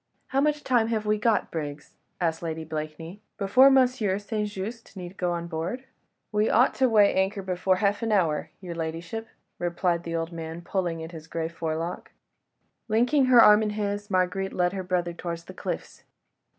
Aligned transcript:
"How 0.29 0.41
much 0.41 0.63
time 0.63 0.87
have 0.87 1.05
we 1.05 1.19
got, 1.19 1.51
Briggs?" 1.51 1.93
asked 2.19 2.41
Lady 2.41 2.63
Blakeney, 2.63 3.21
"before 3.37 3.67
M. 3.67 3.85
St. 3.85 4.47
Just 4.49 4.97
need 4.97 5.15
go 5.15 5.31
on 5.31 5.45
board?" 5.45 5.83
"We 6.31 6.49
ought 6.49 6.73
to 6.77 6.89
weigh 6.89 7.13
anchor 7.13 7.43
before 7.43 7.75
half 7.75 8.01
an 8.01 8.11
hour, 8.11 8.49
your 8.61 8.73
ladyship," 8.73 9.27
replied 9.59 10.01
the 10.01 10.15
old 10.15 10.31
man, 10.31 10.63
pulling 10.63 11.03
at 11.03 11.11
his 11.11 11.27
grey 11.27 11.49
forelock. 11.49 12.09
Linking 12.87 13.25
her 13.25 13.43
arm 13.43 13.61
in 13.61 13.69
his, 13.77 14.09
Marguerite 14.09 14.53
led 14.53 14.73
her 14.73 14.81
brother 14.81 15.13
towards 15.13 15.43
the 15.43 15.53
cliffs. 15.53 16.01